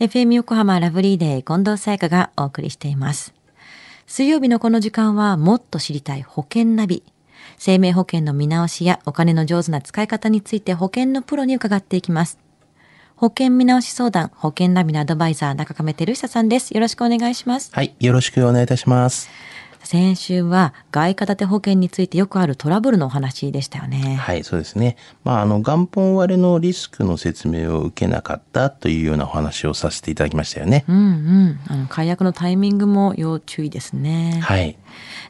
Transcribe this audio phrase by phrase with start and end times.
[0.00, 3.34] FM 横浜ラブリーデー近藤沙耶香がお送りしています。
[4.06, 7.02] 水曜日のこの時間はもっと知りたい保険ナビ。
[7.56, 12.38] 生命保険の見直しやお金の上手な使い方について保険のプロに伺っていきます。
[13.16, 16.70] 保険見直し相談、保険ナビのアドバイザー中亀照久さんです。
[16.74, 17.72] よろしくお願いします。
[17.74, 19.28] はい、よろしくお願いいたします。
[19.90, 24.16] 先週は外貨建て保険についてよくあるトラブルのお話でしたよね。
[24.20, 24.98] はい、そうですね。
[25.24, 30.84] まあ、あの、元本割れのリスクの説明を受けなかったというようなお話をさせていただきましたよね。
[30.88, 31.60] うんうん。
[31.68, 34.40] あの解約のタイミングも要注意ですね。
[34.42, 34.76] はい。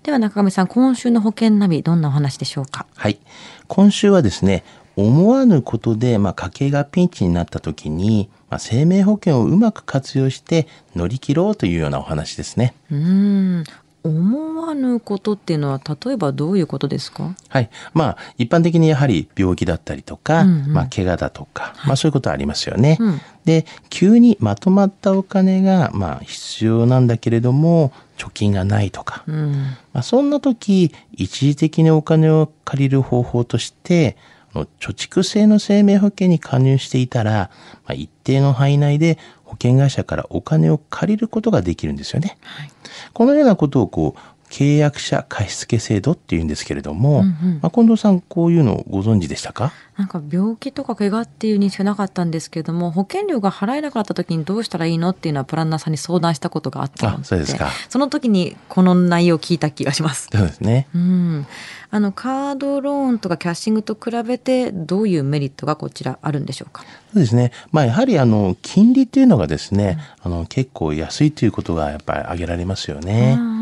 [0.02, 2.84] では中上さん、今週の保険ナビどんなお話でしょうか？
[2.96, 3.20] はい。
[3.68, 4.64] 今週はですね、
[4.96, 10.66] 思わぬことで、まあ、家計がピンチになった時に、まあ、生命保険をうまく活用して
[10.96, 12.74] 乗り切ろうというようなお話ですね。
[12.90, 13.64] うーん。
[14.08, 17.34] 思わぬことっていうのは例えばどういうことですか？
[17.48, 17.70] はい。
[17.94, 22.96] まあ、一般的にやはり病気だったりとか、うんうんまあ、怪我だとか、まあ、そういうことはありますよね。
[23.00, 29.52] うんで、急にまとまったお金が、まあ、必要なんだけれども、貯金がないとか、うん。
[29.94, 34.18] まあ、そんな時、一時的にお金を借りる方法として、
[34.54, 37.50] 貯蓄制の生命保険に加入していたら、
[37.84, 42.38] まあ、一定の範囲内で保険会社からお金を借りることができるんですよね。
[42.42, 42.70] はい。
[43.12, 49.72] このようなことをこう、契約者貸付制度っていうんですけれども、うんうんまあ、近藤さんこういうのをご存知でしたか？
[49.96, 60.28] なんか病気とか怪我っていう認識はなかったんですけれども、保険料が払えなかった時にどうしたらいいのっていうのはプランナーさんに相談したことがあったので、あそうですかその時にこの内容を聞いた気がします。
[60.32, 60.86] そうですね。
[60.94, 61.46] うん。
[61.90, 66.84] あの、カードローンとかキャッシングと比べてどういうメリットがこちらあるんでしょうか？
[67.12, 67.50] そうですね。
[67.72, 73.36] まあやはりあの金利っていうのがですね、あの結構安いということがやっぱり挙げられますよね。
[73.36, 73.57] うんうんうんうん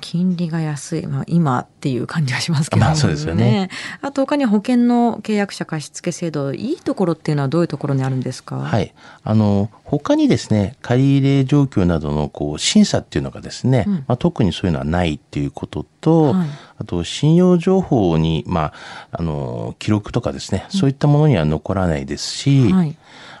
[0.00, 3.70] 金利が安い、まあ、今っていう感じがしますけどもまあそうですよね。
[4.02, 8.56] あと他に保険の契約者貸付制度いいところっていうのはどういうところにあるんですか？
[8.56, 8.94] はい。
[9.24, 13.94] あの、他にですね、借り入れ状況などのこう審査っていうのがですね、うん。
[13.94, 16.48] まあ、特にそういうのはないっていうことと、はい。
[16.78, 18.72] あと信用情報に、ま
[19.10, 22.96] あ、あの、記録とかですね、そういったものには残らないですし、はい。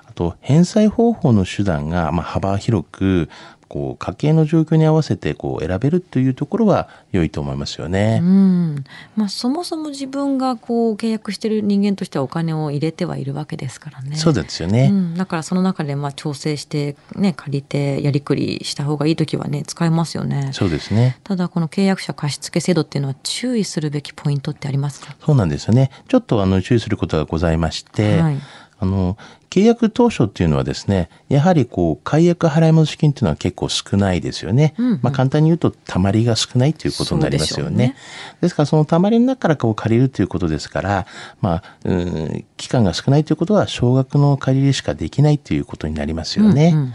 [0.06, 3.28] あと返済方法の手段が、まあ、幅広く、
[3.68, 8.20] こう家計の状況に合わせてこう選べるというところは良いと思いますよね。
[8.22, 8.84] うん
[9.16, 14.16] まあ、そもそも自分がこう契約してる人間としてはお金を入れてはいるわけですからね。
[14.16, 14.90] そうですよね。
[14.92, 20.50] うん、だからその中でまあ調整して、ね、借りてやりくりした方がいい時はね使えますよね。
[20.52, 21.18] そうですね。
[21.24, 25.16] ただこの契約者貸付制度っていうのは注意するべきポイントってありますか？
[25.24, 25.90] そうなんですよね。
[26.08, 28.38] ちょっとあの注意することがございまして、はい
[28.78, 29.16] あの
[29.48, 34.74] 契約当初っていうのはですね、やはりこう解約払い戻し金っていうのは結構少ないですよね。
[34.76, 37.76] うんうんまあ簡単に言うとたまりが少ないということになりますよね。
[37.76, 37.96] でね
[38.42, 41.06] ですからそのたまりの中からこう借りるということですから、
[41.40, 46.72] まあうん期間が少ないということは少額の借り入れしかできないということになりますよね。
[46.74, 46.92] うんうんうん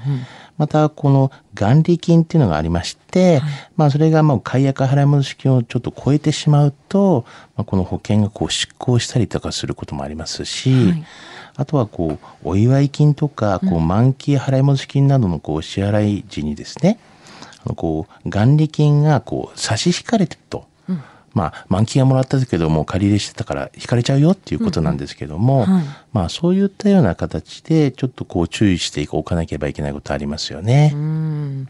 [0.57, 3.41] また、この元利金っていうのがありまして、
[3.77, 7.25] まあ、それがもう解約払い戻し金をちょっと超えてしまうと、
[7.55, 11.05] まあ、この保険がこう執行したりとかすることもありますし、はい
[11.55, 16.99] あとはこう、お祝い金とか、こう、満期払い戻し金などのこう、支払い時にですね、
[17.65, 20.69] あのこう、元利金がこう、差し引かれてると。
[21.33, 30.91] まあ、満期がもらったけども、借り入れしてたから引かれちゃうよっていうことなんですけども、はいまあ、そういったような形で、ちょっとこう、注意しておかなければいけないことありますよね。
[30.93, 31.67] うん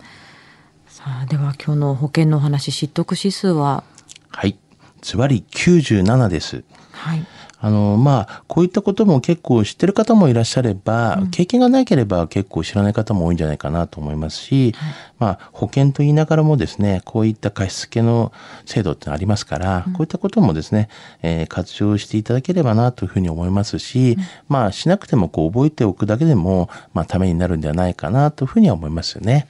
[0.88, 3.84] さあでは今日の保険のお話知得指数は？
[4.30, 4.58] はい。
[5.02, 6.64] ズバリ97です。
[6.91, 7.25] はい
[7.64, 14.74] あの、まあ、こういったことも結構知ってる方もいらっしゃれば、経験がなければ結構知らない方も多いんじゃないかなと思いますし、
[15.20, 18.32] まあ、保険と言いながらもですね、こういった貸付の
[18.66, 20.90] 制度ってのありますから、こういったこともですね、
[21.22, 24.18] えー活用していただければなというふうに思いますし、
[24.48, 29.48] まあ、しなくてもこう覚えておくだけでも、まあ、ためになるんではないかなというふうには思いますよね。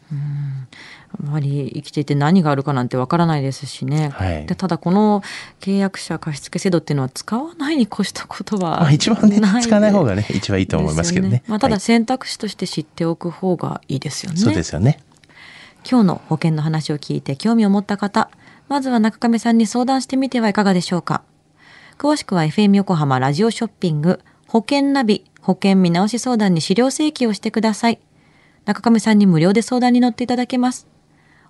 [1.24, 5.22] やはり生きていて何があるかなんてわからないですしね、はいでただこの
[5.60, 11.32] 契約者貸付制度っていうのは使わないに越したことはまあ、一番ね、使わない方がね、一番いいと思いますけどね。
[11.32, 14.38] ですよまあ、ただはい選択肢として知っておく方がいいですよね。
[14.38, 15.00] そうですよね。
[15.90, 18.30] 今日の保険の話を聞いて興味を持った方、
[18.68, 21.24] まずは中亀さんに相談してみてはいかがでしょうか。
[21.98, 28.00] 詳しくは FM 横浜ラジオショッピング保険ナビ保険見直し相談に資料請求をしてください。
[28.66, 30.88] 中亀さんに無料で相談に乗っていただけます。